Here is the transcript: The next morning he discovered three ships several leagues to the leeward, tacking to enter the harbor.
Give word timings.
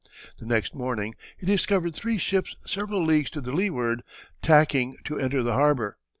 The 0.39 0.47
next 0.47 0.73
morning 0.73 1.13
he 1.37 1.45
discovered 1.45 1.93
three 1.93 2.17
ships 2.17 2.55
several 2.65 3.05
leagues 3.05 3.29
to 3.29 3.39
the 3.39 3.51
leeward, 3.51 4.01
tacking 4.41 4.95
to 5.03 5.19
enter 5.19 5.43
the 5.43 5.53
harbor. 5.53 5.99